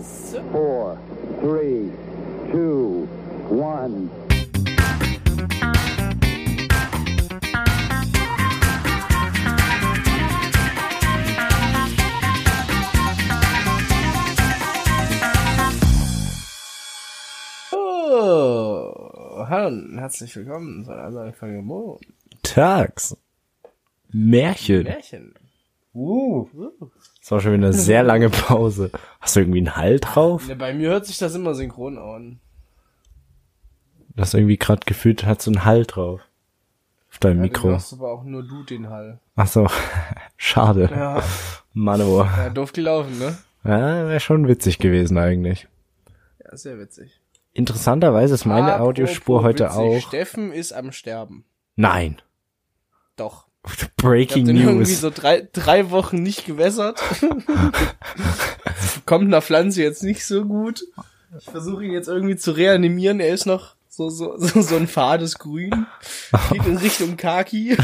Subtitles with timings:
[0.00, 0.98] Five, four,
[1.40, 1.90] three,
[2.50, 3.06] two,
[3.50, 4.08] one.
[17.72, 22.00] Oh, hallo und herzlich willkommen zu einer neuen Folge Mo.
[22.42, 23.18] Tags.
[24.08, 24.84] Märchen.
[24.84, 25.34] Märchen.
[25.92, 26.48] Uh.
[27.20, 28.90] Das war schon wieder eine sehr lange Pause.
[29.20, 30.48] Hast du irgendwie einen Hall drauf?
[30.48, 32.40] Ja, bei mir hört sich das immer synchron an.
[34.14, 36.20] Das irgendwie gerade gefühlt hat so einen Hall drauf.
[37.10, 37.68] Auf deinem Ja, Mikro.
[37.68, 39.18] Du machst aber auch nur du den Hall.
[39.34, 39.66] Ach so.
[40.36, 40.88] Schade.
[40.92, 41.22] Ja,
[41.72, 42.22] Mann, oh.
[42.22, 43.36] ja doof gelaufen, ne?
[43.64, 45.68] Ja, wäre schon witzig gewesen eigentlich.
[46.44, 47.20] Ja, sehr witzig.
[47.52, 50.00] Interessanterweise ist meine Apropos Audiospur heute witzig, auch.
[50.00, 51.44] Steffen ist am Sterben.
[51.74, 52.22] Nein.
[53.16, 53.49] Doch.
[53.76, 55.00] Ich hab Breaking den irgendwie News.
[55.00, 57.00] so drei, drei Wochen nicht gewässert.
[59.06, 60.82] Kommt einer Pflanze jetzt nicht so gut.
[61.38, 63.20] Ich versuche ihn jetzt irgendwie zu reanimieren.
[63.20, 65.86] Er ist noch so, so, so, so ein fades Grün.
[66.50, 67.76] Geht in Richtung Kaki.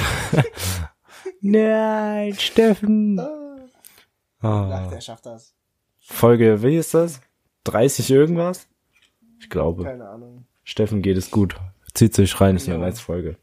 [1.41, 3.21] Nein, Steffen.
[3.21, 3.27] Ach,
[4.43, 4.91] Oh.
[4.91, 5.55] der schafft das.
[6.01, 7.21] Folge, wie ist das?
[7.65, 8.69] 30 irgendwas?
[9.41, 9.85] Ich glaube.
[9.85, 10.47] Keine Ahnung.
[10.63, 11.57] Steffen geht es gut.
[11.95, 12.85] Zieht sich rein, ist eine Ja.
[12.85, 13.37] nice Folge.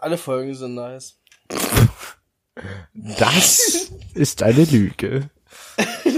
[0.00, 1.18] Alle Folgen sind nice.
[3.18, 5.30] Das ist eine Lüge.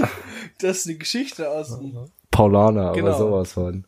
[0.59, 1.93] Das ist eine Geschichte aus dem
[2.31, 3.17] Paulana, Genau.
[3.17, 3.83] sowas von.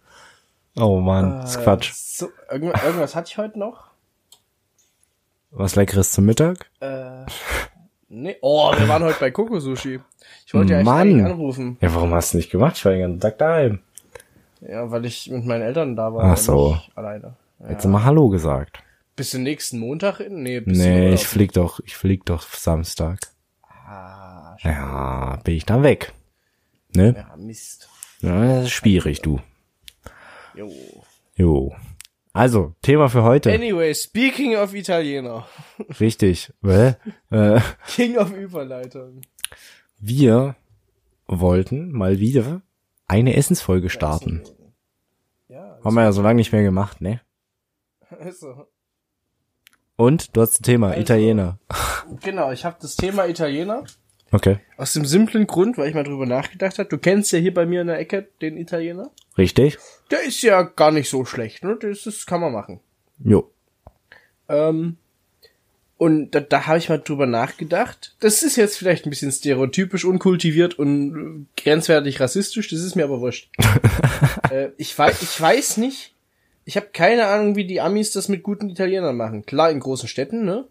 [0.75, 1.91] Oh Mann, das ist Quatsch.
[1.93, 3.85] So, irgendwas, irgendwas hatte ich heute noch.
[5.51, 6.69] Was Leckeres zum Mittag?
[6.81, 7.25] Äh,
[8.09, 8.35] nee.
[8.41, 10.01] Oh, wir waren heute bei Koko Sushi.
[10.45, 11.77] Ich wollte ja eigentlich anrufen.
[11.79, 12.75] Ja, warum hast du nicht gemacht?
[12.75, 13.79] Ich war den ganzen Tag daheim.
[14.59, 16.25] Ja, weil ich mit meinen Eltern da war.
[16.33, 16.77] Ach so.
[16.95, 17.35] Alleine.
[17.59, 17.69] Ja.
[17.69, 18.79] Jetzt mal Hallo gesagt.
[19.15, 20.43] Bis zum nächsten Montag in?
[20.43, 23.19] Nee, bis Nee, ich flieg doch, ich flieg doch Samstag.
[23.63, 26.13] Ah, Ja, bin ich dann weg.
[26.95, 27.15] Ne?
[27.15, 27.87] ja, Mist.
[28.21, 29.39] Ja, das ist schwierig, du.
[30.55, 30.71] Jo.
[31.35, 31.75] Jo.
[32.33, 33.53] Also, Thema für heute.
[33.53, 35.47] Anyway, speaking of Italiener.
[35.99, 36.51] Richtig.
[36.61, 36.97] Well,
[37.31, 39.21] äh, King of Überleitung.
[39.99, 40.55] wir
[41.27, 42.61] wollten mal wieder
[43.07, 44.43] eine Essensfolge starten.
[45.47, 47.21] Ja, Haben wir ja so lange nicht mehr gemacht, ne?
[48.19, 48.67] also,
[49.97, 51.59] Und du hast ein Thema, Also- Italiener.
[52.21, 53.83] genau, ich habe das Thema Italiener.
[54.31, 54.59] Okay.
[54.75, 56.89] Aus dem simplen Grund, weil ich mal drüber nachgedacht habe.
[56.89, 59.11] Du kennst ja hier bei mir in der Ecke den Italiener.
[59.37, 59.77] Richtig?
[60.11, 61.77] Der ist ja gar nicht so schlecht, ne?
[61.79, 62.81] Das, das kann man machen.
[63.23, 63.49] Jo.
[64.49, 64.97] Ähm,
[65.97, 68.15] und da, da habe ich mal drüber nachgedacht.
[68.19, 72.69] Das ist jetzt vielleicht ein bisschen stereotypisch, unkultiviert und äh, grenzwertig rassistisch.
[72.69, 73.49] Das ist mir aber wurscht.
[74.51, 76.14] äh, ich, weiß, ich weiß nicht.
[76.65, 79.45] Ich habe keine Ahnung, wie die Amis das mit guten Italienern machen.
[79.45, 80.67] Klar, in großen Städten, ne?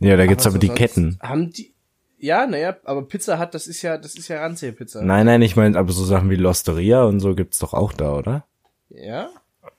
[0.00, 1.18] Ja, da gibt's aber, so die Ketten.
[1.20, 1.74] Haben die.
[2.18, 5.02] Ja, naja, aber Pizza hat, das ist ja, das ist ja Ranzia-Pizza.
[5.02, 8.14] Nein, nein, ich meine, aber so Sachen wie Losteria und so gibt's doch auch da,
[8.14, 8.44] oder?
[8.88, 9.30] Ja?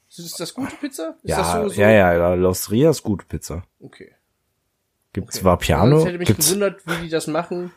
[0.10, 1.16] Ist das gute Pizza?
[1.24, 1.82] Ist ja, das so, so?
[1.82, 3.64] ja, ja, ja, Losteria ist gute Pizza.
[3.80, 4.12] Okay.
[5.14, 5.46] Gibt's okay.
[5.46, 5.98] Vapiano?
[5.98, 7.72] Sonst hätte mich Gibt's, gewundert, wie die das machen.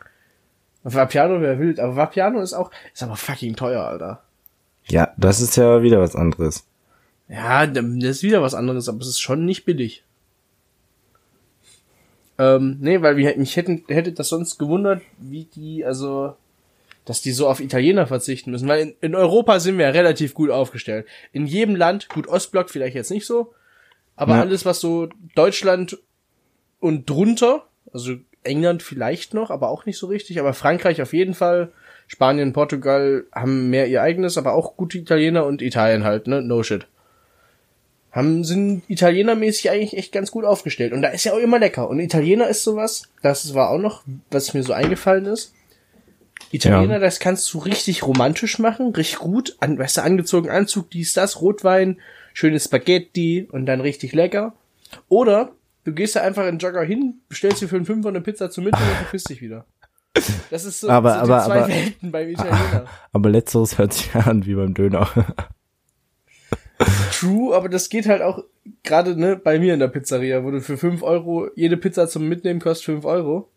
[0.83, 4.23] Vapiano wäre wild, aber Vapiano ist auch, ist aber fucking teuer, Alter.
[4.87, 6.65] ja, das ist ja wieder was anderes.
[7.29, 10.03] Ja, das ist wieder was anderes, aber es ist schon nicht billig.
[12.37, 16.35] Ähm, nee, weil wir, mich hätten, hätte das sonst gewundert, wie die, also,
[17.05, 20.33] dass die so auf Italiener verzichten müssen, weil in, in Europa sind wir ja relativ
[20.33, 21.05] gut aufgestellt.
[21.31, 23.53] In jedem Land, gut, Ostblock vielleicht jetzt nicht so,
[24.15, 24.41] aber Ja.
[24.41, 25.99] alles, was so Deutschland
[26.79, 31.33] und drunter, also England vielleicht noch, aber auch nicht so richtig, aber Frankreich auf jeden
[31.35, 31.71] Fall,
[32.07, 36.61] Spanien, Portugal haben mehr ihr eigenes, aber auch gute Italiener und Italien halt, ne, no
[36.63, 36.87] shit
[38.13, 40.93] haben, sind italienermäßig eigentlich echt ganz gut aufgestellt.
[40.93, 41.89] Und da ist ja auch immer lecker.
[41.89, 45.53] Und Italiener ist sowas, das war auch noch, was mir so eingefallen ist.
[46.51, 46.99] Italiener, Ja.
[46.99, 49.55] das kannst du richtig romantisch machen, richtig gut.
[49.59, 51.99] An, weißt du, angezogen Anzug, dies, das, Rotwein,
[52.33, 54.53] schönes Spaghetti und dann richtig lecker.
[55.09, 55.51] Oder
[55.83, 58.51] du gehst da einfach in den Jogger hin, bestellst dir für einen Fünfer eine Pizza
[58.51, 59.65] zum Mittag und verpisst dich wieder.
[60.51, 62.85] Das ist so, Aber- so aber- die zwei aber- Welten beim Italiener.
[63.11, 65.09] Aber letzteres hört sich an wie beim Döner.
[67.11, 68.43] True, aber das geht halt auch
[68.83, 72.27] gerade ne, bei mir in der Pizzeria, wo du für 5 Euro, jede Pizza zum
[72.27, 73.49] Mitnehmen kostet 5 Euro.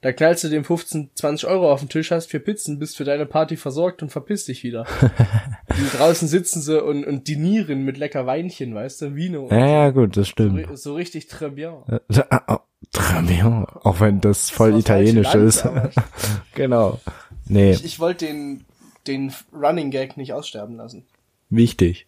[0.00, 3.02] Da knallst du dem 15, 20 Euro auf den Tisch, hast vier Pizzen, bist für
[3.02, 4.86] deine Party versorgt und verpiss dich wieder.
[5.70, 9.48] und draußen sitzen sie und, und dinieren mit lecker Weinchen, weißt du, Vino.
[9.50, 10.68] ja, ja, gut, das so, stimmt.
[10.68, 11.72] ri- so richtig très bien.
[11.88, 11.98] Äh,
[12.30, 12.60] ah,
[12.94, 13.64] Très bien.
[13.82, 15.66] Auch wenn das voll Das italienisch ist.
[16.54, 17.00] Genau.
[17.46, 18.64] Nee, Ich, ich wollte den,
[19.08, 21.06] den Running Gag nicht aussterben lassen.
[21.50, 22.06] wichtig.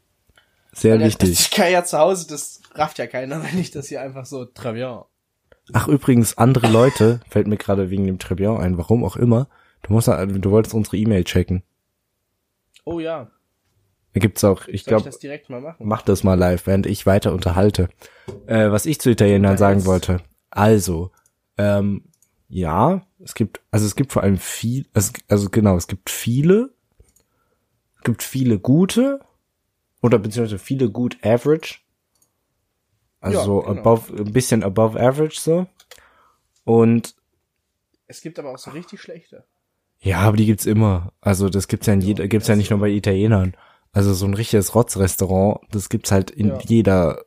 [0.72, 1.36] Sehr Weil wichtig.
[1.36, 4.42] Das kann ja zu Hause, das rafft ja keiner, wenn ich das hier einfach so
[4.42, 5.00] très bien.
[5.72, 9.48] Ach, übrigens, andere Leute, fällt mir gerade wegen dem Trebian ein, warum auch immer,
[9.82, 11.62] du musst, du wolltest unsere E-Mail checken.
[12.84, 13.30] Oh ja.
[14.12, 15.86] Da gibt's auch, ich ich glaube, das direkt mal machen?
[15.86, 17.88] mach das mal live, während ich weiter unterhalte.
[18.46, 20.20] Äh, was ich zu Italienern sagen wollte.
[20.50, 21.12] Also,
[21.56, 22.04] ähm,
[22.48, 26.70] ja, es gibt, also es gibt vor allem viel, also, also genau, es gibt viele,
[27.98, 29.20] es gibt viele gute
[30.02, 31.78] oder beziehungsweise viele gut average.
[33.20, 33.80] Also Ja, genau.
[33.80, 35.66] above, ein bisschen above average so.
[36.64, 37.14] Und
[38.06, 39.44] Es gibt aber auch so richtig schlechte.
[40.00, 41.12] ja, aber die gibt's immer.
[41.20, 43.54] Also das gibt's ja in jeder, gibt's ja nicht nur bei Italienern.
[43.92, 46.58] Also so ein richtiges Rotzrestaurant, das gibt's halt in Ja.
[46.64, 47.24] jeder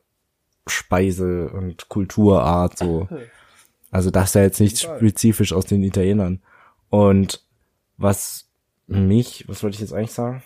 [0.66, 3.08] Speise und Kulturart so.
[3.90, 6.42] Also das ist ja jetzt nicht spezifisch aus den Italienern.
[6.90, 7.44] Und
[7.96, 8.48] was
[8.88, 10.42] mich, was wollte ich jetzt eigentlich sagen?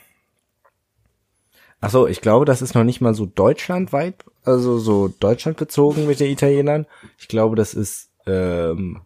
[1.81, 6.19] Ach so, ich glaube, das ist noch nicht mal so deutschlandweit, also so deutschlandbezogen mit
[6.19, 6.87] den Italienern.
[7.19, 9.03] Ich glaube, das ist ähm,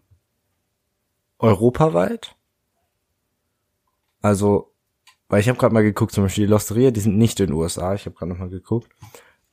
[1.38, 2.34] europaweit.
[4.22, 4.72] Also,
[5.28, 7.56] weil ich habe gerade mal geguckt, zum Beispiel die Losteria, die sind nicht in den
[7.56, 8.90] USA, ich habe gerade noch mal geguckt,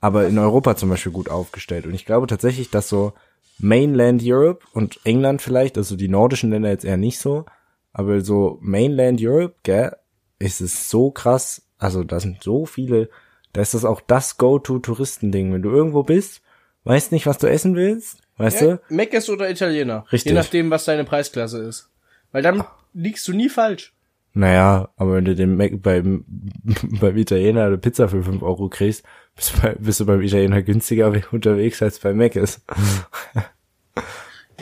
[0.00, 1.86] aber in Europa zum Beispiel gut aufgestellt.
[1.86, 3.12] Und ich glaube tatsächlich, dass so
[3.58, 7.44] Mainland Europe und England vielleicht, also die nordischen Länder jetzt eher nicht so,
[7.92, 9.94] aber so Mainland Europe, gell,
[10.38, 13.08] ist es so krass, also da sind so viele,
[13.52, 15.52] da ist das auch das Go-To-Touristending.
[15.52, 16.42] Wenn du irgendwo bist,
[16.84, 18.80] weißt nicht, was du essen willst, weißt Ja, du?
[18.94, 20.04] Meckes oder Italiener.
[20.12, 20.30] Richtig.
[20.30, 21.90] Je nachdem, was deine Preisklasse ist.
[22.32, 23.92] Weil dann liegst du nie falsch.
[24.32, 26.24] Naja, aber wenn du den Mac beim,
[27.00, 29.04] beim Italiener eine Pizza für 5 Euro kriegst,
[29.34, 32.60] bist du, bei, bist du beim Italiener günstiger unterwegs als bei Mac ist.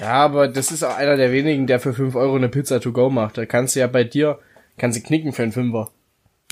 [0.00, 2.93] Ja, aber das ist auch einer der wenigen, der für 5 Euro eine Pizza to
[2.93, 3.37] go macht.
[3.37, 4.38] Da kannst du ja bei dir,
[4.79, 5.91] kannst du knicken für einen Fünfer.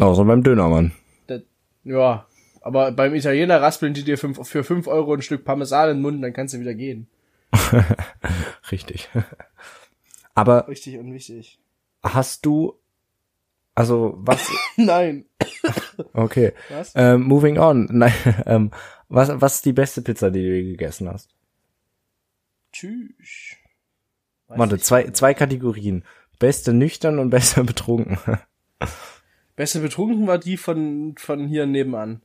[0.01, 0.93] Außer beim Dönermann.
[1.27, 1.43] Das,
[1.85, 2.27] ja,
[2.61, 6.03] aber beim Italiener raspeln die dir fünf, für 5 Euro ein Stück Parmesan in den
[6.03, 7.07] Mund, dann kannst du wieder gehen.
[8.71, 9.09] Richtig.
[10.35, 11.59] Aber Richtig und wichtig.
[12.03, 12.79] hast du,
[13.75, 15.25] also was, Nein.
[16.13, 16.93] okay, Was?
[16.95, 17.89] ähm, moving on.
[17.91, 18.13] Nein,
[18.45, 18.71] ähm,
[19.09, 21.35] was, was ist die beste Pizza, die du je gegessen hast?
[22.73, 23.57] Tschüss.
[24.49, 26.05] Weiß Warte, zwei, zwei Kategorien.
[26.39, 28.19] Beste nüchtern und beste betrunken.
[29.56, 32.23] Beste betrunken war die von, von hier nebenan.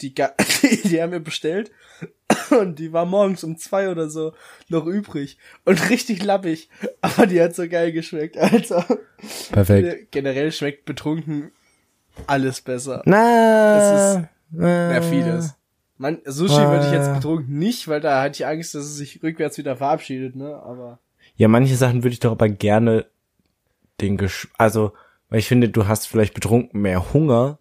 [0.00, 0.12] Die,
[0.62, 1.70] die, die haben wir bestellt
[2.50, 4.34] und die war morgens um zwei oder so
[4.68, 6.68] noch übrig und richtig lappig.
[7.00, 8.84] Aber die hat so geil geschmeckt, Alter.
[9.52, 10.10] Perfekt.
[10.10, 11.52] Generell schmeckt betrunken
[12.26, 13.02] alles besser.
[13.04, 13.92] Na, Das
[14.52, 15.54] Ja, vieles.
[15.96, 19.22] Man, Sushi würde ich jetzt betrunken nicht, weil da hatte ich Angst, dass es sich
[19.22, 20.56] rückwärts wieder verabschiedet, ne?
[20.56, 20.98] Aber
[21.36, 23.06] Ja, manche Sachen würde ich doch aber gerne
[24.00, 24.92] den Gesch also,
[25.34, 27.58] weil ich finde, du hast vielleicht betrunken mehr Hunger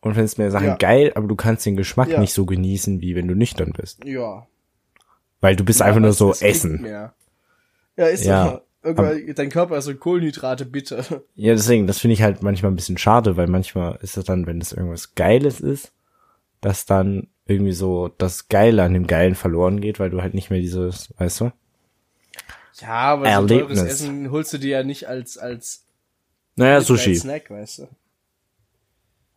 [0.00, 0.76] und findest mehr Sachen Ja.
[0.76, 2.20] geil, aber du kannst den Geschmack Ja.
[2.20, 4.04] nicht so genießen, wie wenn du nüchtern bist.
[4.04, 4.46] ja.
[5.40, 6.82] Weil du bist Ja, einfach nur so essen.
[6.82, 7.14] Mehr.
[7.96, 8.60] Ja, ist Ja.
[8.84, 11.24] Irgendwann, dein Körper ist so Kohlenhydrate, bitte.
[11.34, 14.46] Ja, deswegen, das finde ich halt manchmal ein bisschen schade, weil manchmal ist es dann,
[14.46, 15.92] wenn es irgendwas Geiles ist,
[16.60, 20.50] dass dann irgendwie so das Geile an dem Geilen verloren geht, weil du halt nicht
[20.50, 21.52] mehr dieses, weißt du?
[22.80, 23.78] Ja, aber so Erlebnis.
[23.78, 25.85] teures Essen holst du dir ja nicht als, als
[26.56, 27.14] Naja, als Sushi.
[27.14, 27.88] Snack, weißt du.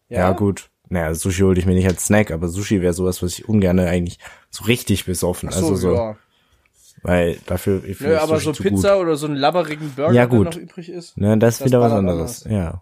[0.10, 0.69] Ja, gut.
[0.89, 3.80] Naja, Sushi hole ich mir nicht als Snack, aber Sushi wäre sowas, was ich ungern
[3.80, 4.18] eigentlich
[4.50, 5.50] so richtig besoffen.
[5.50, 6.18] Ach so, also so, ja.
[7.04, 10.38] weil dafür ich Nö, aber Sushi so Pizza oder so einen labberigen Burger, Ja, der
[10.38, 10.45] gut.
[10.45, 11.13] noch übrig ist.
[11.13, 11.21] Gut.
[11.24, 12.44] Ne, das ist das wieder was ballert anderes.
[12.50, 12.81] Ja.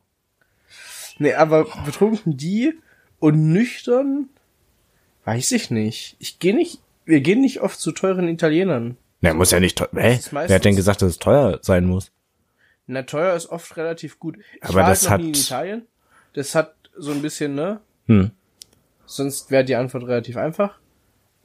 [1.20, 2.76] Nee, aber betrunken die
[3.20, 4.30] und nüchtern,
[5.26, 6.16] weiß ich nicht.
[6.20, 8.96] Ich gehe nicht, wir gehen nicht oft zu teuren Italienern.
[9.20, 9.90] Ne, muss ja nicht teuer.
[9.96, 10.20] Hä?
[10.32, 12.12] Wer hat denn gesagt, dass es teuer sein muss?
[12.88, 14.38] Na, teuer ist oft relativ gut.
[14.56, 15.88] Ich Aber war das halt noch nie in hat- Italien.
[16.34, 17.80] Das hat so ein bisschen, ne?
[18.08, 18.32] Hm.
[19.06, 20.80] Sonst wäre die Antwort relativ einfach.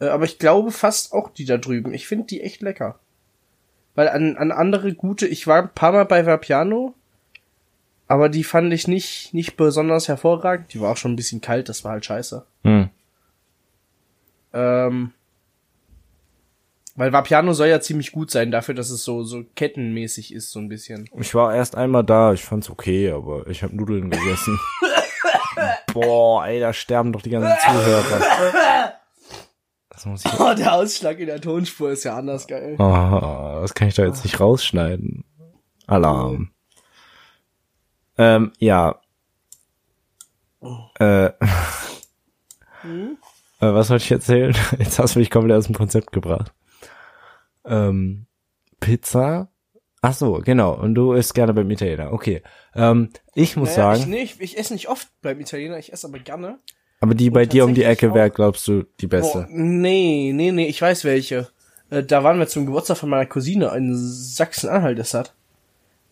[0.00, 1.92] Äh, aber ich glaube fast auch die da drüben.
[1.94, 2.98] Ich finde die echt lecker.
[3.94, 6.94] Weil an, an andere gute, ich war ein paar Mal bei Vapiano,
[8.08, 10.72] aber die fand ich nicht, nicht besonders hervorragend.
[10.72, 12.44] Die war auch schon ein bisschen kalt, das war halt scheiße.
[12.64, 12.88] Hm.
[14.52, 15.12] Ähm,
[16.94, 20.58] weil Vapiano soll ja ziemlich gut sein, dafür, dass es so, so kettenmäßig ist, so
[20.58, 21.08] ein bisschen.
[21.18, 24.58] Ich war erst einmal da, ich fand's okay, aber ich habe Nudeln gegessen.
[25.92, 28.94] Boah, ey, da sterben doch die ganzen Zuhörer.
[29.88, 30.32] Das muss ich.
[30.38, 32.76] Oh, der Ausschlag in der Tonspur ist ja anders geil.
[32.78, 35.24] Oh, das kann ich da jetzt nicht rausschneiden.
[35.86, 36.50] Alarm.
[38.18, 39.00] Ähm, ja.
[40.98, 41.32] Äh, äh,
[43.58, 44.54] was wollte ich erzählen?
[44.78, 46.52] Jetzt hast du mich komplett aus dem Konzept gebracht.
[47.64, 48.26] Ähm,
[48.80, 49.48] Pizza.
[50.00, 50.74] Ach so, genau.
[50.74, 52.12] Und du isst gerne beim Italiener.
[52.12, 52.42] Okay.
[52.74, 56.08] Ähm, ich muss Naja, ich, sagen, ich, ich esse nicht oft beim Italiener, ich esse
[56.08, 56.58] aber gerne.
[57.00, 59.46] aber die bei dir um die Ecke wäre, glaubst du, die beste.
[59.50, 61.48] nee, nee, nee, ich weiß welche.
[61.90, 65.16] Äh, da waren wir zum Geburtstag von meiner Cousine in Sachsen-Anhalt, das.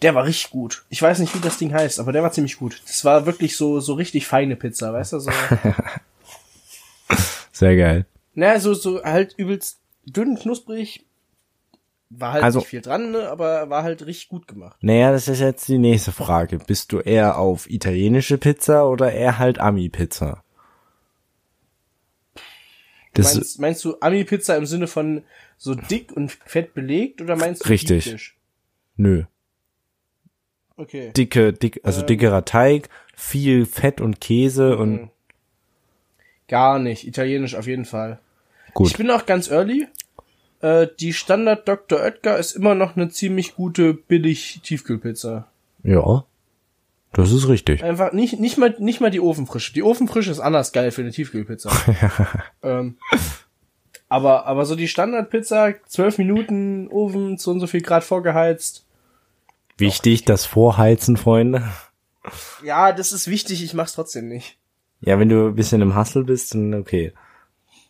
[0.02, 0.84] Der war richtig gut.
[0.88, 2.80] Ich weiß nicht, wie das Ding heißt, aber der war ziemlich gut.
[2.86, 5.18] Das war wirklich so, so richtig feine Pizza, weißt du?
[5.18, 5.30] So,
[7.52, 8.06] Sehr geil.
[8.34, 11.04] naja, so, so halt übelst dünn, knusprig.
[12.12, 13.28] War halt Also- nicht viel dran, ne?
[13.28, 14.76] aber war halt richtig gut gemacht.
[14.82, 16.58] Naja, das ist jetzt die nächste Frage.
[16.58, 20.42] Bist du eher auf italienische Pizza oder eher halt Ami-Pizza?
[23.14, 25.24] Das Meinst, meinst du Ami-Pizza im Sinne von
[25.56, 28.04] so dick und fett belegt oder meinst du Richtig.
[28.04, 28.36] Deep Dish?
[28.96, 29.24] nö.
[30.76, 31.12] Okay.
[31.16, 32.06] Dicke, dick, also Ähm.
[32.06, 35.10] dickerer Teig, viel Fett und Käse und Mhm.
[36.48, 37.06] Gar nicht.
[37.06, 38.18] Italienisch auf jeden Fall.
[38.74, 38.88] gut.
[38.88, 39.86] Ich bin auch ganz early.
[40.60, 42.00] Äh, die Standard Dr.
[42.00, 45.48] Oetker ist immer noch eine ziemlich gute billig Tiefkühlpizza.
[45.82, 46.24] Ja.
[47.12, 47.82] Das ist richtig.
[47.82, 49.72] Einfach nicht nicht mal nicht mal die Ofenfrische.
[49.72, 51.70] Die Ofenfrische ist anders geil für eine Tiefkühlpizza.
[52.62, 52.98] ähm,
[54.08, 58.86] aber aber so die Standardpizza, zwölf Minuten Ofen, so und so viel Grad vorgeheizt.
[59.76, 61.68] Wichtig, das Vorheizen, Freunde.
[62.62, 63.64] Ja, das ist wichtig.
[63.64, 64.58] Ich mach's trotzdem nicht.
[65.00, 67.12] Ja, wenn du ein bisschen im Hustle bist, dann okay.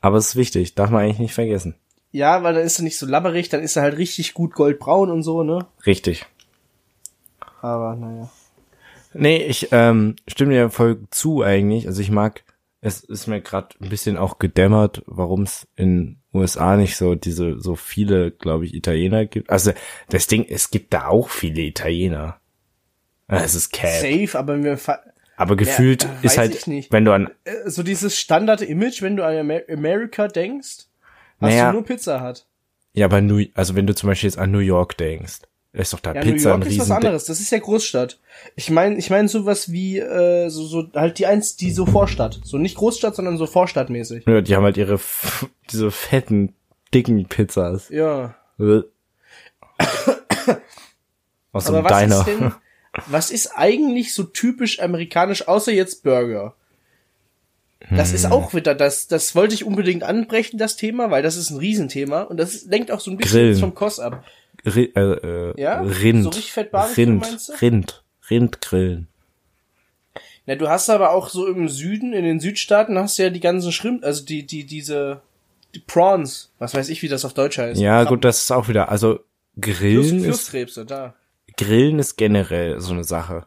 [0.01, 1.75] Aber es ist wichtig, darf man eigentlich nicht vergessen.
[2.13, 5.11] Ja, weil dann ist er nicht so labberig, dann ist er halt richtig gut goldbraun
[5.11, 5.67] und so, ne?
[5.87, 6.27] Richtig.
[7.61, 8.31] Aber naja.
[9.13, 11.87] Nee, ich ähm, stimme dir voll zu eigentlich.
[11.87, 12.45] Also ich mag,
[12.81, 17.61] es ist mir gerade ein bisschen auch gedämmert, warum es in USA nicht so diese
[17.61, 19.51] so viele, glaube ich, Italiener gibt.
[19.51, 19.73] Also
[20.09, 22.39] das Ding, es gibt da auch viele Italiener.
[23.27, 23.89] Es ist Cap.
[24.01, 25.01] Safe, aber wir fa-
[25.37, 29.37] Aber gefühlt Ja, ist halt, wenn du an, äh, so dieses Standard-Image, wenn du an
[29.37, 30.87] Amer America denkst,
[31.41, 31.69] hast Naja.
[31.69, 32.47] du nur Pizza hat.
[32.93, 35.41] ja, bei New, also wenn du zum Beispiel jetzt an New York denkst,
[35.73, 37.25] ist doch da Ja, New Pizza ein York ist was anderes.
[37.27, 38.19] Das ist ja Großstadt.
[38.57, 42.41] Ich meine, ich meine sowas wie äh, so, so halt die eins, die so Vorstadt,
[42.43, 44.25] so nicht Großstadt, sondern so Vorstadtmäßig.
[44.27, 44.99] Ja, die haben halt ihre
[45.71, 46.55] diese fetten
[46.93, 47.89] dicken Pizzas.
[47.91, 48.35] Ja.
[48.59, 48.81] Äh.
[51.53, 52.19] Aus so Aber einem was Diner.
[52.19, 52.53] ist denn,
[53.07, 56.55] was ist eigentlich so typisch amerikanisch, außer jetzt Burger?
[57.89, 58.15] Das Hm.
[58.17, 61.57] ist auch wieder, das, das wollte ich unbedingt anbrechen, das Thema, weil das ist ein
[61.59, 64.23] Riesenthema und das lenkt auch so ein bisschen vom Kost ab.
[64.67, 65.81] Ri äh, äh, Ja?
[65.81, 66.25] Rind.
[66.25, 67.21] So richtig fett Barbecue, Rind.
[67.23, 67.53] meinst du?
[67.61, 68.03] Rind.
[68.29, 69.09] Rindgrillen.
[70.47, 73.41] Na, du hast aber auch so im Süden, in den Südstaaten hast du ja die
[73.41, 75.23] ganzen Schrimp, also die, die, diese,
[75.75, 77.81] die Prawns, was weiß ich, wie das auf Deutsch heißt.
[77.81, 78.09] Ja, Krabben.
[78.17, 81.15] gut, das ist auch wieder, also Fluss, Grillen ist, Flusskrebse, da.
[81.57, 83.47] Grillen ist generell so eine Sache.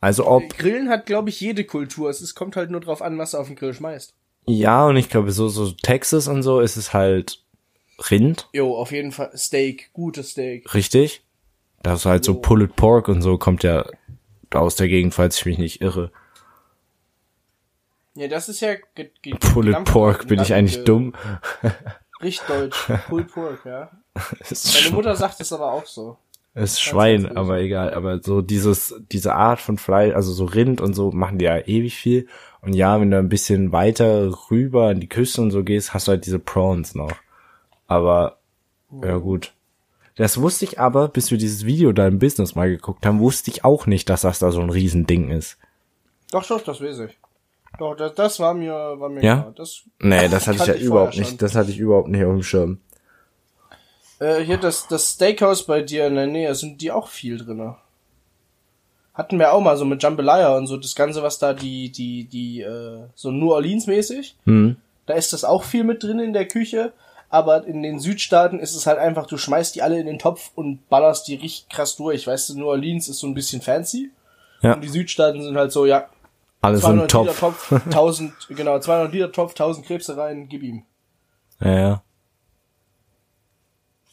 [0.00, 2.10] Also ob, Grillen hat, glaube ich, jede Kultur.
[2.10, 4.14] Es ist, kommt halt nur drauf an, was du auf den Grill schmeißt.
[4.46, 7.42] ja, und ich glaube, so, so Texas und so ist es halt
[8.10, 10.74] Rind, Jo, auf jeden Fall Steak, gutes Steak.
[10.74, 11.22] richtig?
[11.82, 12.40] Das ist halt so Jo.
[12.40, 13.86] Pulled Pork und so kommt ja
[14.52, 16.10] aus der Gegend, falls ich mich nicht irre.
[18.14, 18.74] Ja, das ist ja
[19.40, 21.14] Pulled Pork, bin ich eigentlich dumm?
[22.22, 22.86] Richtig deutsch.
[23.08, 23.90] Pulled Pork, ja.
[24.14, 26.16] Meine Mutter sagt es aber auch so.
[26.64, 27.92] Ist Schwein, aber egal.
[27.94, 31.58] Aber so dieses, diese Art von Fleisch, also so Rind und so machen die ja
[31.58, 32.26] ewig viel.
[32.62, 36.08] Und ja, wenn du ein bisschen weiter rüber an die Küste und so gehst, hast
[36.08, 37.12] du halt diese Prawns noch.
[37.86, 38.38] Aber,
[39.02, 39.52] ja gut.
[40.16, 43.50] Das wusste ich aber, bis wir dieses Video da im Business mal geguckt haben, wusste
[43.50, 45.58] ich auch nicht, dass das da so ein Riesending ist.
[46.32, 47.18] Doch, doch, das weiß ich.
[47.78, 49.40] Doch, das, das war mir, war mir Ja?
[49.42, 49.52] klar.
[49.54, 51.22] Das, Nee, das hatte ich ja überhaupt schon.
[51.22, 52.78] nicht, das hatte ich überhaupt nicht auf dem Schirm.
[54.18, 57.76] Äh, hier, das, das Steakhouse bei dir in der Nähe, sind die auch viel drinne.
[59.14, 62.24] Hatten wir auch mal so mit Jambalaya und so, das Ganze, was da die, die,
[62.24, 64.36] die, äh, so New Orleans mäßig.
[64.44, 64.76] Hm.
[65.06, 66.92] Da ist das auch viel mit drin in der Küche.
[67.28, 70.52] Aber in den Südstaaten ist es halt einfach, du schmeißt die alle in den Topf
[70.54, 72.26] und ballerst die richtig krass durch.
[72.26, 74.10] Weißt du, New Orleans ist so ein bisschen fancy.
[74.62, 74.74] Ja.
[74.74, 76.08] Und die Südstaaten sind halt so, ja,
[76.60, 77.68] Alles im 200 Liter Topf.
[77.68, 80.84] Topf, 1000, genau, 200 Liter Topf, 1000 Krebse rein, gib ihm.
[81.60, 82.02] Ja, ja.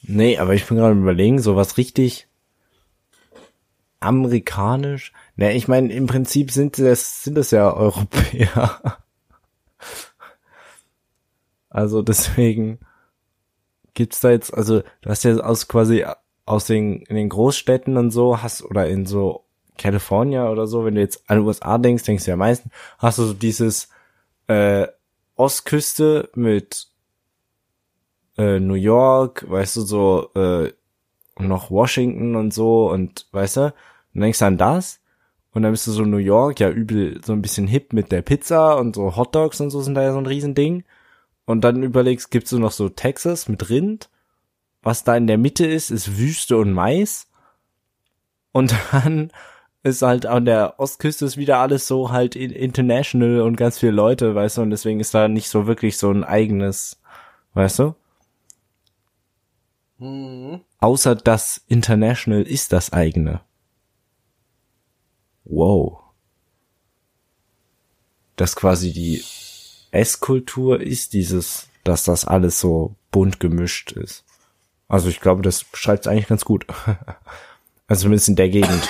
[0.03, 2.27] Nee, aber ich bin gerade überlegen, so was richtig
[3.99, 5.13] amerikanisch.
[5.35, 8.99] Ne, ich meine, im Prinzip sind das, sind das ja Europäer.
[11.69, 12.77] Also deswegen
[13.95, 16.05] gibt's da jetzt, also du hast ja aus quasi
[16.45, 19.45] aus den, in den Großstädten und so hast, oder in so
[19.77, 23.23] California oder so, wenn du jetzt an USA denkst, denkst du ja meistens, hast du
[23.23, 23.89] so dieses
[24.45, 24.87] äh,
[25.35, 26.89] Ostküste mit
[28.37, 30.71] äh, New York, weißt du, so äh,
[31.39, 33.73] noch Washington und so und weißt du,
[34.13, 34.99] dann denkst an das?
[35.51, 38.23] Und dann bist du so New York, ja übel so ein bisschen hip mit der
[38.23, 40.83] Pizza und so Hot Dogs und so sind da ja so ein Riesending.
[41.45, 44.09] Und dann überlegst, gibt's so noch so Texas mit Rind,
[44.81, 47.27] was da in der Mitte ist, ist Wüste und Mais.
[48.51, 49.31] Und dann
[49.83, 53.91] ist halt an der Ostküste ist wieder alles so halt in- international und ganz viele
[53.91, 57.01] Leute, weißt du, und deswegen ist da nicht so wirklich so ein eigenes,
[57.53, 57.95] weißt du?
[59.99, 60.61] Mhm.
[60.79, 63.41] außer das International ist das eigene.
[65.45, 65.99] Wow.
[68.35, 69.23] Dass quasi die
[69.91, 74.23] Esskultur ist dieses, dass das alles so bunt gemischt ist.
[74.87, 76.65] Also ich glaube, das beschreibt es eigentlich ganz gut.
[77.87, 78.81] also zumindest in der Gegend.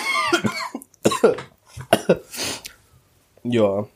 [3.43, 3.87] Ja.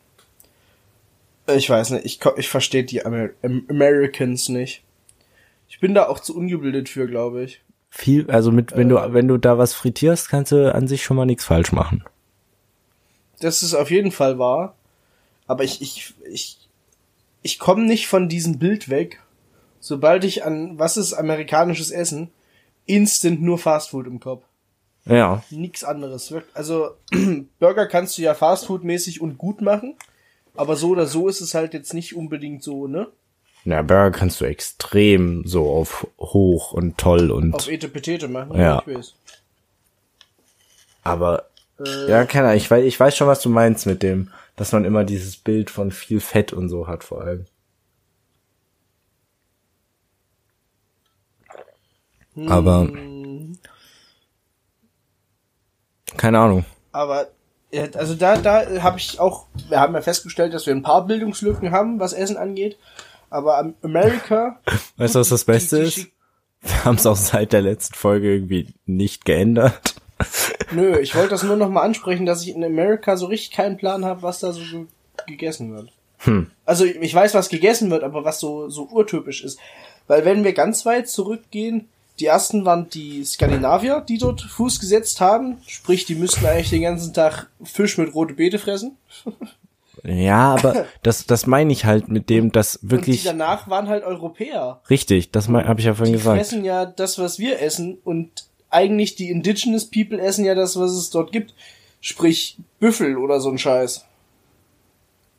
[1.47, 4.83] Ich weiß nicht, ich, ich verstehe die Amer Am- Americans nicht.
[5.69, 7.62] Ich bin da auch zu ungebildet für, glaube ich.
[7.89, 11.17] Viel, also mit, wenn du, wenn du da was frittierst, kannst du an sich schon
[11.17, 12.03] mal nichts falsch machen.
[13.39, 14.75] Das ist auf jeden Fall wahr.
[15.47, 16.57] Aber ich, ich, ich,
[17.41, 19.21] ich komme nicht von diesem Bild weg,
[19.79, 22.29] sobald ich an, was ist amerikanisches Essen,
[22.86, 24.43] instant nur Fastfood im Kopf.
[25.05, 25.43] Ja.
[25.50, 26.33] Nix anderes.
[26.53, 26.91] Also,
[27.59, 29.95] Burger kannst du ja Fastfood-mäßig und gut machen.
[30.55, 33.07] Aber so oder so ist es halt jetzt nicht unbedingt so, ne?
[33.67, 38.57] Ja, Burger kannst du extrem so auf hoch und toll und, Auf Etepetete machen.
[38.57, 38.81] Ja.
[38.88, 39.13] Ich weiß.
[41.03, 41.50] aber,
[42.07, 44.86] ja, keine Ahnung, ich weiß, ich weiß schon, was du meinst mit dem, dass man
[44.86, 47.45] immer dieses Bild von viel Fett und so hat, vor allem.
[52.47, 52.88] Aber,
[56.15, 56.63] keine Ahnung.
[56.93, 57.27] Aber
[57.95, 61.71] also da, da habe ich auch, wir haben ja festgestellt, dass wir ein paar Bildungslücken
[61.71, 62.77] haben, was Essen angeht.
[63.29, 64.60] Aber am- Amerika,
[64.98, 65.93] Weißt du, was das Beste die ist?
[65.98, 66.12] schick-
[66.62, 69.96] Wir haben es auch seit der letzten Folge irgendwie nicht geändert.
[70.72, 73.77] nö, ich wollte das nur noch mal ansprechen, dass ich in Amerika so richtig keinen
[73.77, 74.86] Plan habe, was da so ge
[75.27, 75.91] gegessen wird.
[76.19, 76.50] Hm.
[76.65, 79.60] Also ich weiß, was gegessen wird, aber was so so urtypisch ist,
[80.07, 81.88] weil wenn wir ganz weit zurückgehen,
[82.19, 86.81] die ersten waren die Skandinavier, die dort Fuß gesetzt haben, sprich, die müssten eigentlich den
[86.81, 88.98] ganzen Tag Fisch mit rote Beete fressen.
[90.04, 93.88] Ja, aber das, das meine ich halt mit dem, dass Und die wirklich danach waren
[93.88, 94.82] halt Europäer.
[94.89, 96.38] richtig, das habe ich ja vorhin Die gesagt.
[96.38, 100.92] fressen ja das, was wir essen und eigentlich die Indigenous People essen ja das, was
[100.92, 101.54] es dort gibt.
[102.01, 104.06] Sprich Büffel oder so ein Scheiß.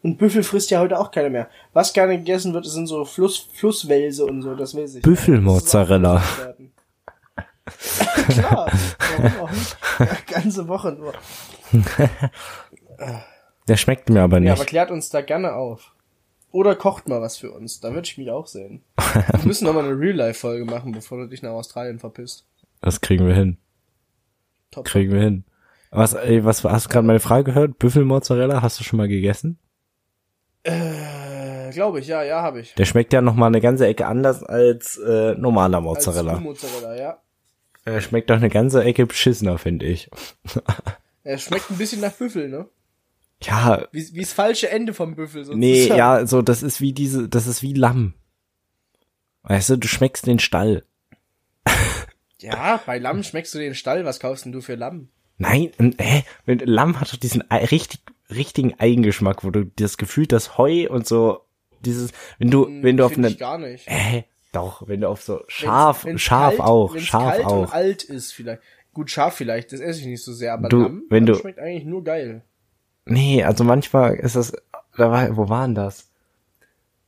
[0.03, 1.49] Und Büffel frisst ja heute auch keiner mehr.
[1.73, 5.03] Was gerne gegessen wird, sind so Fluss, Flusswälse und so, das weiß ich.
[5.03, 6.23] Büffelmozzarella.
[8.29, 8.71] Klar,
[9.19, 9.77] warum auch nicht?
[9.99, 11.13] Ja, ganze Woche nur.
[13.69, 14.69] Der schmeckt mir aber Ja, aber nicht.
[14.69, 15.95] klärt uns da gerne auf.
[16.51, 18.83] Oder kocht mal was für uns, da würde ich mich auch sehen.
[18.97, 22.47] Wir müssen noch mal eine Real-Life-Folge machen, bevor du dich nach Australien verpisst.
[22.81, 23.59] Das kriegen wir hin.
[24.71, 24.87] Top.
[24.87, 25.45] Kriegen wir hin.
[25.91, 27.79] Was, ey, was hast du gerade meine Frage gehört?
[27.79, 29.59] Büffelmozzarella, hast du schon mal gegessen?
[30.65, 32.75] Äh, glaube ich, ja, ja, habe ich.
[32.75, 36.41] Der schmeckt ja noch mal eine ganze Ecke anders als äh, normaler Als Mozzarella.
[36.41, 37.19] Mozzarella, ja.
[37.85, 40.11] Er schmeckt doch eine ganze Ecke beschissener, finde ich.
[41.25, 42.67] Er schmeckt ein bisschen nach Büffel, ne?
[43.43, 45.61] Ja, Wie, wie das falsche Ende vom Büffel sozusagen.
[45.61, 48.15] nee, ja, so das ist wie diese, das ist wie Lamm.
[49.45, 50.85] Weißt du, du schmeckst den Stall.
[52.41, 54.05] Ja, bei Lamm schmeckst du den Stall.
[54.05, 55.09] Was kaufst denn du für Lamm?
[55.39, 60.89] Nein, äh, Lamm hat doch diesen richtig, richtigen Eigengeschmack, wo du das Gefühl, das Heu
[60.89, 61.41] und so,
[61.81, 63.87] dieses, wenn du, wenn du auf eine, gar nicht.
[63.87, 67.59] äh, doch, wenn du auf so scharf, Wenn's- wenn's scharf kalt, auch, scharf kalt auch.
[67.69, 68.63] und alt ist vielleicht.
[68.93, 71.41] Gut, scharf vielleicht, das esse ich nicht so sehr, aber Du, Lamm, wenn Lamm du-
[71.41, 72.43] schmeckt eigentlich nur geil.
[73.09, 74.53] Nee, also manchmal ist das,
[74.97, 76.11] da war, wo waren das?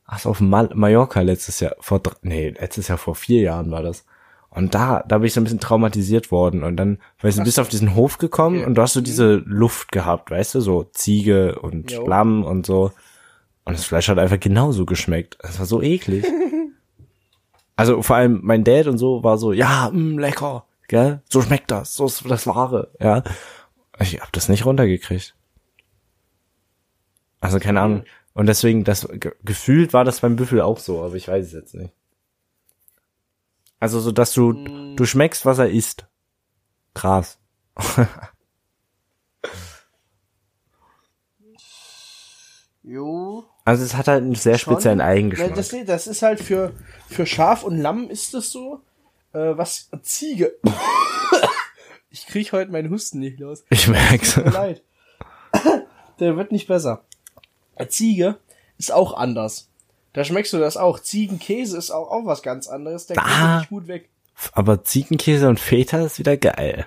[0.05, 3.71] Ach, so auf Mal Mallorca letztes Jahr, vor, dr- nee, letztes Jahr vor vier Jahren
[3.71, 4.05] war das.
[4.49, 7.57] Und da, da bin ich so ein bisschen traumatisiert worden und dann, weißt du, bist
[7.59, 8.65] auf diesen Hof gekommen Okay.
[8.65, 12.05] und du hast so diese Luft gehabt, weißt du, so Ziege und Jo.
[12.05, 12.91] Lamm und so.
[13.63, 15.37] Und das Fleisch hat einfach genauso geschmeckt.
[15.41, 16.25] Das war so eklig.
[17.77, 21.21] also vor allem mein Dad und so war so, ja, mh, lecker, gell?
[21.29, 23.23] So schmeckt das, so ist das Wahre, ja.
[23.99, 25.35] Ich hab das nicht runtergekriegt.
[27.41, 28.03] Also keine Ahnung.
[28.33, 31.51] Und deswegen, das ge gefühlt war das beim Büffel auch so, aber ich weiß es
[31.51, 31.93] jetzt nicht.
[33.79, 34.53] Also so, dass du,
[34.95, 36.05] du schmeckst, was er isst.
[36.93, 37.39] Krass.
[42.83, 43.45] Jo.
[43.63, 44.73] Also es hat halt einen sehr Schon.
[44.73, 45.55] speziellen Ja, Eigengeschmack.
[45.55, 46.73] das, das ist halt für,
[47.07, 48.81] für Schaf und Lamm ist das so.
[49.33, 50.55] Äh, was Ziege.
[52.09, 53.63] ich krieg heute meinen Husten nicht los.
[53.69, 54.33] ich merk's.
[54.33, 54.83] Tut mir leid.
[56.19, 57.05] Der wird nicht besser.
[57.89, 58.37] Ziege
[58.77, 59.69] ist auch anders.
[60.13, 60.99] Da schmeckst du das auch.
[60.99, 63.07] Ziegenkäse ist auch, auch was ganz anderes.
[63.07, 63.21] Der Da.
[63.21, 64.09] kommt nicht gut weg.
[64.53, 66.85] Aber Ziegenkäse und Feta ist wieder geil.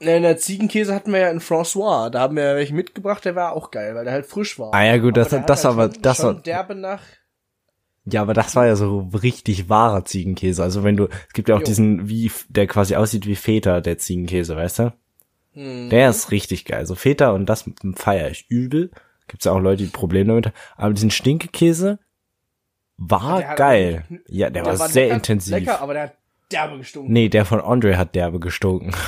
[0.00, 2.08] Ne, ne, Ziegenkäse hatten wir ja in François.
[2.10, 4.72] Da haben wir ja welchen mitgebracht, der war auch geil, weil der halt frisch war.
[4.72, 7.02] Ah ja, gut, das- der hat das halt aber- schon, das schon war- derbe nach.
[8.04, 10.62] Ja, aber das war ja so richtig wahrer Ziegenkäse.
[10.62, 11.64] Also wenn du, es gibt ja auch Jo.
[11.66, 14.92] diesen, wie, der quasi aussieht wie Feta, der Ziegenkäse, weißt du?
[15.54, 15.90] Hm.
[15.90, 16.86] Der ist richtig geil.
[16.86, 17.64] So Feta und das
[17.96, 18.90] feiere ich übel.
[19.28, 20.54] Gibt's ja auch Leute, die Probleme damit haben.
[20.76, 21.98] Aber diesen Stinkekäse
[22.96, 24.04] war Der hat- geil.
[24.26, 25.54] Ja, der, war, sehr lecker, intensiv.
[25.54, 26.14] Lecker, aber der hat
[26.50, 27.12] derbe gestunken.
[27.12, 28.92] Nee, der von Andre hat derbe gestunken.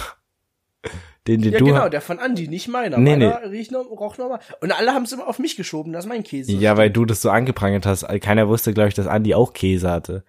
[1.27, 2.97] Den, den ja, du genau, der von Andy, nicht meiner.
[2.97, 4.41] Nee, meiner riecht noch, roch normal.
[4.63, 6.51] Und alle haben es immer auf mich geschoben, dass mein Käse.
[6.53, 8.09] Ja, weil du das so angeprangert hast.
[8.23, 10.25] Keiner wusste, glaube ich, dass Andi auch Käse hatte.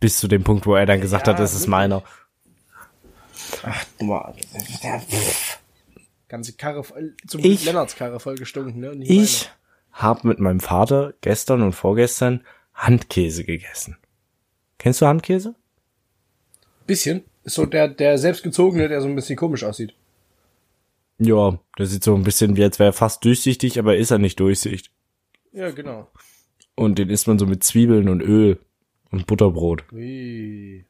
[0.00, 2.02] Bis zu dem Punkt, wo er dann gesagt Ja, hat, das ist meiner.
[3.62, 4.34] Ach, du mal.
[4.82, 5.59] Der, pff.
[6.30, 8.92] Ganze Karre, voll- zum Ich- Lennarts Karre voll gestunken, ne?
[9.02, 9.50] Ich
[9.90, 13.96] habe mit meinem Vater gestern und vorgestern Handkäse gegessen.
[14.78, 15.56] Kennst du Handkäse?
[16.86, 17.24] Bisschen.
[17.42, 19.92] Ist so der, der selbstgezogene, der so ein bisschen komisch aussieht.
[21.18, 24.18] Ja, der sieht so ein bisschen wie, als wäre er fast durchsichtig, aber ist er
[24.18, 24.92] nicht durchsichtig.
[25.52, 26.08] Ja, genau.
[26.76, 28.60] Und den isst man so mit Zwiebeln und Öl
[29.10, 29.84] und Butterbrot.
[29.92, 30.86] Ui.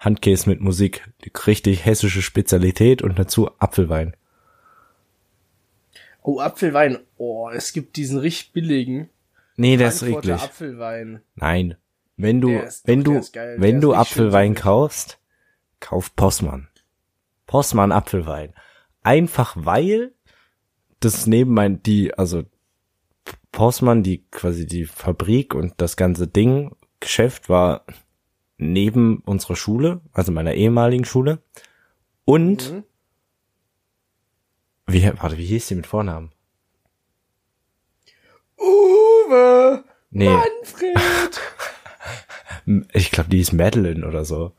[0.00, 1.04] Handkäse mit Musik.
[1.24, 4.16] Die richtig hessische Spezialität und dazu Apfelwein.
[6.26, 6.98] Oh, Apfelwein.
[7.18, 9.10] Oh, es gibt diesen richtig billigen
[9.56, 10.32] Nee, der ist eklig.
[10.32, 11.20] Apfelwein.
[11.36, 11.76] Nein.
[12.16, 13.56] Wenn du, ist- wenn du, geil.
[13.60, 15.18] wenn du richtig Apfelwein kaufst,
[15.80, 16.68] kauf Possmann.
[17.46, 18.52] Possmann Apfelwein.
[19.02, 20.12] Einfach weil
[21.00, 22.42] das neben mein, die, also
[23.52, 27.84] Possmann, die quasi die Fabrik und das ganze Ding, Geschäft war
[28.56, 31.42] neben unserer Schule, also meiner ehemaligen Schule.
[32.24, 32.84] Und, Mhm.
[34.86, 36.32] Wie, warte, wie hieß die mit Vornamen?
[38.58, 39.84] Uwe!
[40.10, 41.40] Nee, Manfred!
[42.92, 44.52] ich glaube, die hieß Madeline oder so.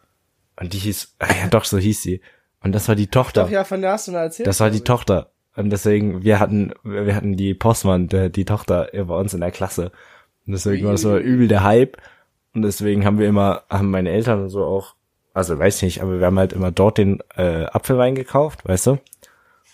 [0.60, 2.22] Und die hieß, ah ja, doch, so hieß sie.
[2.62, 3.44] Und das war die Tochter.
[3.44, 4.48] Doch, ja, von der hast du mal erzählt.
[4.48, 5.32] Das war die Tochter.
[5.56, 9.52] Und deswegen, wir hatten, wir hatten die Postmann, der, die Tochter bei uns in der
[9.52, 9.92] Klasse.
[10.46, 11.98] Und deswegen war das so übel der Hype.
[12.54, 14.96] Und deswegen haben wir immer, haben meine Eltern und so auch,
[15.34, 19.00] also weiß nicht, aber wir haben halt immer dort den äh, Apfelwein gekauft, weißt du?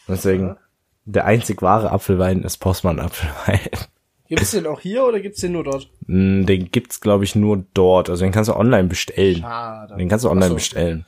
[0.08, 0.58] Deswegen, Ja.
[1.06, 3.60] der einzig wahre Apfelwein ist Postmann Apfelwein.
[3.72, 3.80] ich.
[4.28, 5.90] Gibt's den auch hier oder gibt's den nur dort?
[6.08, 8.10] Mm, den gibt's, glaube ich, nur dort.
[8.10, 9.42] Also den kannst du online bestellen.
[9.42, 9.98] Schade.
[9.98, 10.54] Den kannst du online so.
[10.56, 11.06] bestellen.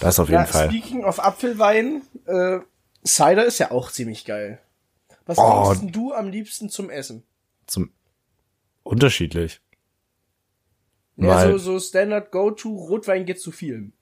[0.00, 0.68] Das auf Ja, jeden Fall.
[0.68, 2.58] speaking of Apfelwein, äh,
[3.06, 4.58] Cider ist ja auch ziemlich geil.
[5.26, 5.72] Was Oh.
[5.74, 7.22] trinkst du am liebsten zum Essen?
[7.66, 7.90] Zum
[8.82, 9.60] unterschiedlich.
[11.16, 13.92] Ja, so, so Standard Go-To, Rotwein geht zu viel.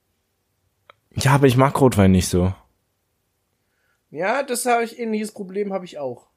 [1.15, 2.53] Ja, aber ich mag Rotwein nicht so.
[4.09, 6.27] Ja, das habe ich, ähnliches Problem habe ich auch.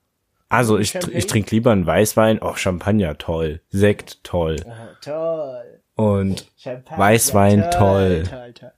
[0.49, 1.17] Also ich, Champagne?
[1.17, 2.41] ich trinke lieber einen Weißwein.
[2.43, 3.61] Oh, Champagner, toll.
[3.69, 4.57] Sekt, toll.
[4.67, 5.81] Oh, toll.
[5.95, 8.25] Und Champagner, Weißwein, toll.
[8.29, 8.73] toll, toll.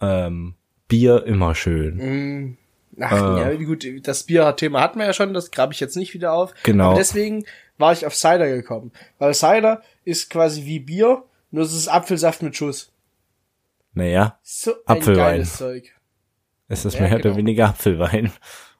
[0.00, 0.54] ähm,
[0.88, 1.96] Bier immer schön.
[1.96, 2.58] Mm.
[3.02, 3.40] Ach, Äh.
[3.56, 6.54] ja, gut, das Bier-Thema hatten wir ja schon, das grabe ich jetzt nicht wieder auf.
[6.62, 6.86] Genau.
[6.90, 7.44] Aber deswegen
[7.76, 8.90] war ich auf Cider gekommen.
[9.18, 12.90] Weil Cider ist quasi wie Bier, nur es ist Apfelsaft mit Schuss.
[13.92, 15.16] Naja, So ein Apfelwein.
[15.16, 15.94] geiles Zeug.
[16.68, 17.20] Es ist Ja, mehr genau.
[17.30, 18.32] oder weniger Apfelwein.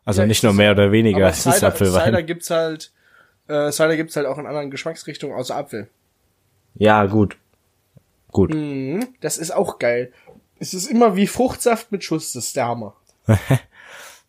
[0.04, 2.04] Also Ja, nicht nur mehr oder weniger, es ist Apfelwein.
[2.04, 2.92] Cider gibt's halt,
[3.48, 5.88] äh, Cider gibt's halt auch in anderen Geschmacksrichtungen außer Apfel.
[6.74, 7.36] Ja, gut.
[8.30, 8.54] Gut.
[8.54, 10.12] Mhm, das ist auch geil.
[10.58, 12.94] Es ist immer wie Fruchtsaft mit Schuss, das ist der Hammer.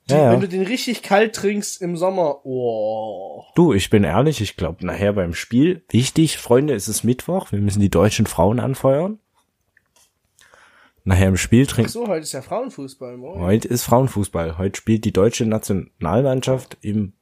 [0.10, 0.39] Die, Ja, Wenn ja.
[0.39, 3.43] du den richtig kalt trinkst im Sommer, oh.
[3.56, 7.60] Du, ich bin ehrlich, ich glaube nachher beim Spiel, wichtig, Freunde, es ist Mittwoch, wir
[7.60, 9.20] müssen die deutschen Frauen anfeuern.
[11.08, 11.89] Nachher im Spiel Ach trinken.
[11.89, 13.39] so, heute ist ja Frauenfußball, moin.
[13.39, 14.58] Heute ist Frauenfußball.
[14.58, 17.13] Heute spielt die deutsche Nationalmannschaft im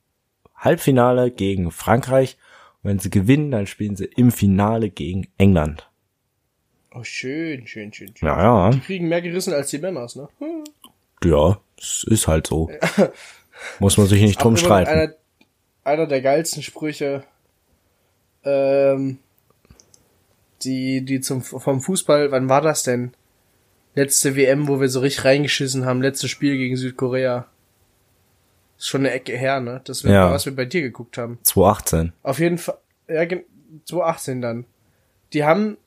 [0.56, 2.36] Halbfinale gegen Frankreich.
[2.82, 5.88] Und wenn sie gewinnen, dann spielen sie im Finale gegen England.
[6.96, 8.28] Oh, schön, schön, schön, schön.
[8.28, 8.70] Ja, ja.
[8.72, 10.30] Die kriegen mehr gerissen als die Männers, ne?
[10.40, 10.64] Hm.
[11.24, 12.72] Ja, es ist halt so.
[13.80, 14.90] Muss man sich nicht drum streiten.
[14.90, 15.14] Einer,
[15.84, 17.24] einer der geilsten Sprüche,
[18.44, 19.20] ähm,
[20.64, 23.14] die, die zum, vom Fußball, wann war das denn?
[23.96, 27.48] Letzte WM, wo wir so richtig reingeschissen haben, letztes Spiel gegen Südkorea.
[28.78, 29.80] Ist schon eine Ecke her, ne?
[29.86, 30.32] Das, wir, Ja.
[30.32, 31.40] was wir bei dir geguckt haben.
[31.44, 32.12] 2018.
[32.24, 32.78] Auf jeden Fall,
[33.08, 33.46] ja, gen-
[33.86, 34.66] 2018 dann.
[35.34, 35.78] Die haben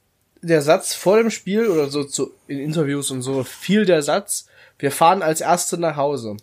[0.40, 4.46] der Satz vor dem Spiel oder so zu, in Interviews und so fiel der Satz,
[4.78, 6.36] wir fahren als Erste nach Hause.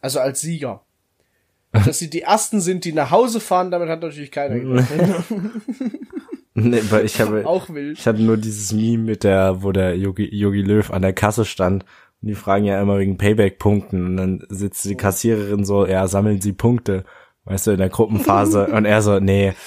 [0.00, 0.80] Also als Sieger.
[1.72, 5.24] Dass sie die Ersten sind, die nach Hause fahren, damit hat natürlich keiner gerechnet.
[6.56, 7.98] Nee, weil ich habe, Auch wild.
[7.98, 11.44] ich hatte nur dieses Meme mit der, wo der Yogi, Yogi Löw an der Kasse
[11.44, 11.84] stand.
[12.22, 14.06] Und die fragen ja immer wegen Payback-Punkten.
[14.06, 17.04] Und dann sitzt die Kassiererin so, ja, sammeln Sie Punkte.
[17.44, 18.66] Weißt du, in der Gruppenphase.
[18.72, 19.52] Und er so, nee.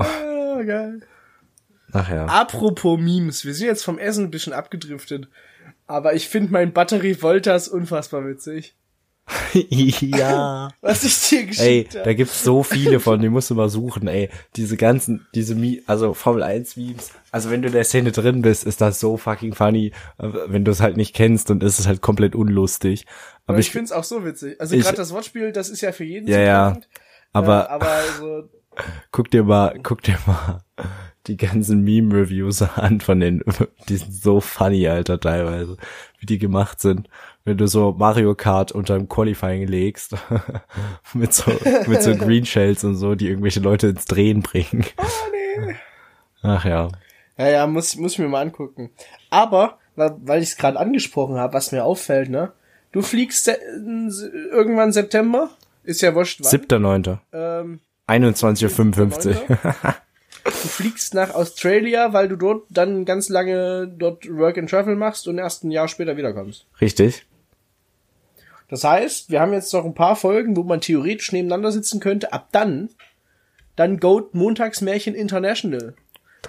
[0.00, 1.00] Ah, geil.
[1.92, 2.26] Ach ja.
[2.26, 5.28] Apropos Memes, wir sind jetzt vom Essen ein bisschen abgedriftet.
[5.86, 8.74] Aber ich finde mein Batterie Voltas unfassbar witzig.
[9.68, 10.70] ja.
[10.80, 12.14] Was ich dir Ey, geschickt da habe.
[12.14, 14.30] gibt's so viele von, die musst du mal suchen, ey.
[14.56, 17.10] Diese ganzen, diese Mi also Formel 1 Memes.
[17.30, 19.92] Also wenn du in der Szene drin bist, ist das so fucking funny.
[20.18, 23.06] Wenn du es halt nicht kennst, dann ist es halt komplett unlustig.
[23.46, 24.60] Aber Aber ich ich, finde es auch so witzig.
[24.60, 26.78] Also gerade das Wortspiel, das ist ja für jeden Ja, ja.
[27.32, 28.48] aber äh, aber so
[29.10, 30.62] guck dir mal, guck dir mal
[31.26, 33.42] die ganzen Meme-Reviews an von den,
[33.88, 35.76] die sind so funny, Alter, teilweise,
[36.18, 37.08] wie die gemacht sind.
[37.48, 40.14] Wenn du so Mario Kart unter dem Qualifying legst,
[41.14, 41.50] mit so,
[41.86, 44.84] mit so Green Shells und so, die irgendwelche Leute ins Drehen bringen.
[44.98, 45.74] Oh, nee.
[46.42, 46.88] Ach ja.
[47.38, 48.90] Ja, ja, muss, muss ich mir mal angucken.
[49.30, 52.52] Aber, weil, weil ich es gerade angesprochen habe, was mir auffällt, ne?
[52.92, 53.56] Du fliegst se
[54.52, 55.48] irgendwann September?
[55.84, 56.50] Ist ja wurscht, wann?
[56.50, 57.18] 7.9.
[57.32, 59.58] Ähm, 21.55 Uhr.
[60.44, 65.26] du fliegst nach Australia, weil du dort dann ganz lange dort Work and Travel machst
[65.26, 66.66] und erst ein Jahr später wiederkommst.
[66.78, 67.24] Richtig.
[68.68, 72.32] Das heißt, wir haben jetzt noch ein paar Folgen, wo man theoretisch nebeneinander sitzen könnte.
[72.32, 72.90] Ab dann,
[73.76, 75.94] dann Goat Montagsmärchen International.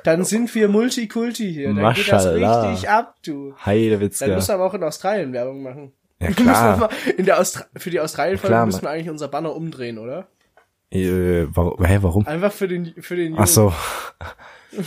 [0.04, 1.74] Dann sind wir Multikulti hier.
[1.74, 3.50] Dann geht das richtig ab, du.
[3.50, 4.28] Dann Heidewitzka.
[4.28, 5.94] müssen wir aber auch in Australien Werbung machen.
[6.22, 6.90] Ja klar.
[7.18, 10.28] in der Austra für die Australien-Folge müssen wir eigentlich unser Banner umdrehen, oder?
[10.92, 12.28] Äh, warum, hä, warum?
[12.28, 13.74] Einfach für den, für den Ach so.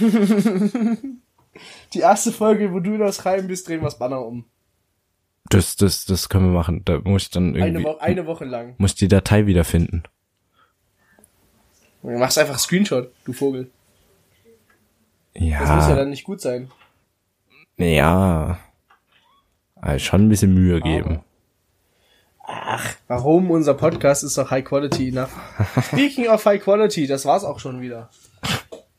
[1.94, 4.44] Die erste Folge, wo du in Australien bist, drehen wir das Banner um.
[5.48, 6.82] Das, das, das können wir machen.
[6.84, 8.74] Da muss ich dann Eine, irgendwie, Wo eine Woche lang.
[8.78, 10.02] muss ich die Datei wiederfinden.
[12.02, 13.70] Du machst einfach Screenshot, du Vogel.
[15.34, 16.70] Das muss ja Ja, dann nicht gut sein.
[17.76, 18.58] ja.
[19.76, 21.22] Also schon ein bisschen Mühe geben.
[22.46, 23.50] Ach, warum?
[23.50, 25.30] Unser Podcast ist doch High Quality enough.
[25.88, 28.08] Speaking of High Quality, das war's auch schon wieder.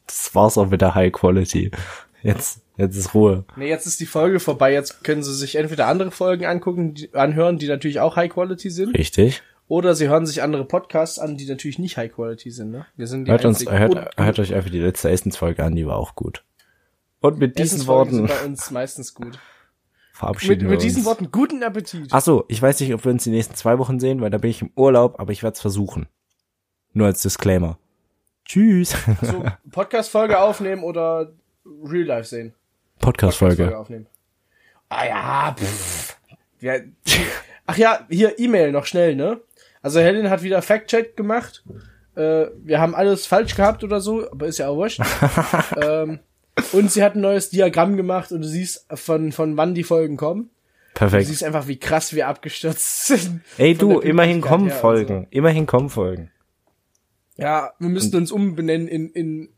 [0.08, 1.72] Das war's auch mit der High Quality.
[2.24, 3.44] Jetzt, jetzt ist Ruhe.
[3.58, 4.72] Nee, jetzt ist die Folge vorbei.
[4.72, 8.70] Jetzt können Sie sich entweder andere Folgen angucken, die, anhören, die natürlich auch High Quality
[8.70, 8.98] sind.
[8.98, 9.44] Richtig?
[9.68, 12.72] Oder Sie hören sich andere Podcasts an, die natürlich nicht High Quality sind.
[12.72, 12.86] Ne?
[12.96, 15.98] Wir sind die Hört uns, hört, hört euch einfach die letzte Essensfolge an, die war
[15.98, 16.44] auch gut.
[17.20, 19.28] Und mit diesen Worten sind bei uns meistens gut.
[19.28, 19.40] Mit,
[20.14, 21.06] verabschieden wir mit diesen uns.
[21.06, 22.10] Worten guten Appetit.
[22.12, 24.38] Ach so, ich weiß nicht, ob wir uns die nächsten zwei Wochen sehen, weil da
[24.38, 26.08] bin ich im Urlaub, aber ich werde es versuchen.
[26.94, 27.80] Nur als Disclaimer.
[28.46, 28.96] Tschüss.
[29.22, 31.34] So, Podcast-Folge aufnehmen oder
[31.66, 32.54] Real Life sehen.
[33.00, 33.78] Podcast-Folge.
[33.78, 34.08] aufnehmen.
[34.90, 36.18] Ah ja, pff.
[36.60, 36.76] Ja,
[37.66, 39.42] ach ja, hier E-Mail noch schnell, ne?
[39.82, 41.64] Also Helen hat wieder Fact-Check gemacht.
[42.16, 45.02] Äh, wir haben alles falsch gehabt oder so, aber ist ja auch wurscht.
[45.82, 46.20] ähm,
[46.72, 50.16] und sie hat ein neues Diagramm gemacht und du siehst von, von wann die Folgen
[50.16, 50.52] kommen.
[50.94, 51.28] Du Perfekt.
[51.28, 53.42] siehst einfach, wie krass wir abgestürzt sind.
[53.58, 55.28] Ey du, immerhin kommen Folgen.
[55.32, 56.32] Immerhin kommen Folgen.
[57.36, 57.44] So.
[57.44, 59.53] Ja, wir müssten uns umbenennen in, in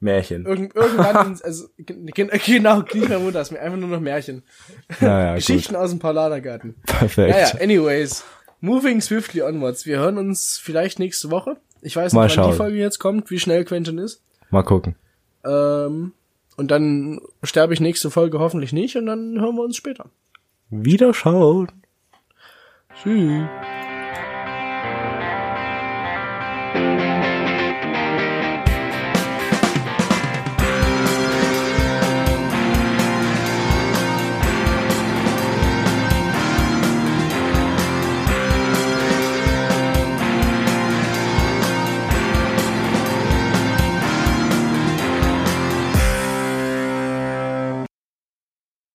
[0.00, 0.46] Märchen.
[0.46, 2.06] irgend, irgendwann, also, gen-
[2.46, 4.42] genau, nicht mehr Mutter, ist mir einfach nur noch Märchen.
[5.00, 5.46] Naja, gut.
[5.46, 6.74] Geschichten aus dem Paulanergarten.
[6.86, 7.30] Perfekt.
[7.30, 8.24] Naja, anyways.
[8.60, 9.86] Moving swiftly onwards.
[9.86, 11.56] Wir hören uns vielleicht nächste Woche.
[11.80, 12.50] Ich weiß Mal nicht, wann schauen.
[12.52, 14.20] die Folge jetzt kommt, wie schnell Quentin ist.
[14.50, 14.96] Mal gucken.
[15.44, 16.12] Ähm,
[16.56, 20.06] und dann sterbe ich nächste Folge hoffentlich nicht und dann hören wir uns später.
[20.70, 21.68] Wiederschauen.
[23.00, 23.44] Tschüss.